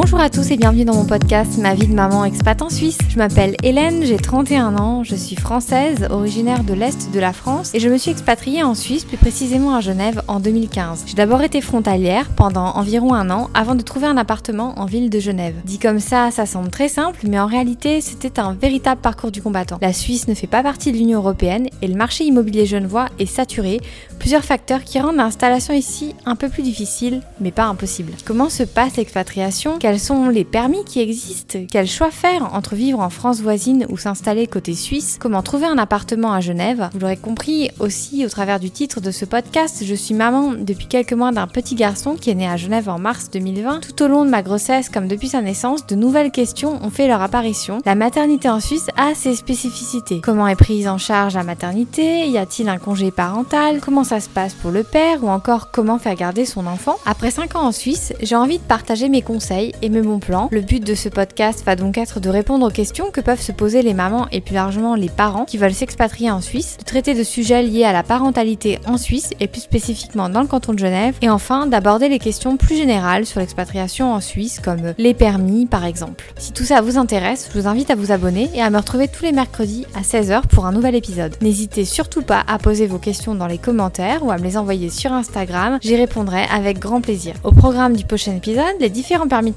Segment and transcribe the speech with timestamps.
[0.00, 2.98] Bonjour à tous et bienvenue dans mon podcast Ma vie de maman expat en Suisse.
[3.08, 7.74] Je m'appelle Hélène, j'ai 31 ans, je suis française, originaire de l'Est de la France
[7.74, 11.02] et je me suis expatriée en Suisse, plus précisément à Genève en 2015.
[11.08, 15.10] J'ai d'abord été frontalière pendant environ un an avant de trouver un appartement en ville
[15.10, 15.56] de Genève.
[15.64, 19.42] Dit comme ça, ça semble très simple, mais en réalité c'était un véritable parcours du
[19.42, 19.78] combattant.
[19.82, 23.26] La Suisse ne fait pas partie de l'Union Européenne et le marché immobilier genevois est
[23.26, 23.80] saturé,
[24.20, 28.12] plusieurs facteurs qui rendent l'installation ici un peu plus difficile, mais pas impossible.
[28.24, 29.76] Comment se passe l'expatriation?
[29.88, 33.96] Quels sont les permis qui existent, quel choix faire entre vivre en France voisine ou
[33.96, 36.90] s'installer côté suisse, comment trouver un appartement à Genève.
[36.92, 40.88] Vous l'aurez compris aussi au travers du titre de ce podcast, je suis maman depuis
[40.88, 43.80] quelques mois d'un petit garçon qui est né à Genève en mars 2020.
[43.80, 47.08] Tout au long de ma grossesse comme depuis sa naissance, de nouvelles questions ont fait
[47.08, 47.78] leur apparition.
[47.86, 50.20] La maternité en Suisse a ses spécificités.
[50.22, 52.28] Comment est prise en charge la maternité?
[52.28, 53.80] Y a-t-il un congé parental?
[53.80, 55.24] Comment ça se passe pour le père?
[55.24, 56.96] Ou encore comment faire garder son enfant?
[57.06, 60.48] Après 5 ans en Suisse, j'ai envie de partager mes conseils et mes bons plans.
[60.50, 63.52] Le but de ce podcast va donc être de répondre aux questions que peuvent se
[63.52, 67.14] poser les mamans et plus largement les parents qui veulent s'expatrier en Suisse, de traiter
[67.14, 70.78] de sujets liés à la parentalité en Suisse et plus spécifiquement dans le canton de
[70.78, 75.66] Genève, et enfin d'aborder les questions plus générales sur l'expatriation en Suisse comme les permis
[75.66, 76.32] par exemple.
[76.38, 79.08] Si tout ça vous intéresse, je vous invite à vous abonner et à me retrouver
[79.08, 81.36] tous les mercredis à 16h pour un nouvel épisode.
[81.40, 84.90] N'hésitez surtout pas à poser vos questions dans les commentaires ou à me les envoyer
[84.90, 87.34] sur Instagram, j'y répondrai avec grand plaisir.
[87.44, 89.56] Au programme du prochain épisode, les différents permis de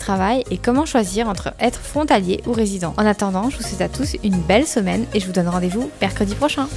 [0.50, 2.94] et comment choisir entre être frontalier ou résident.
[2.98, 5.90] En attendant, je vous souhaite à tous une belle semaine et je vous donne rendez-vous
[6.02, 6.68] mercredi prochain.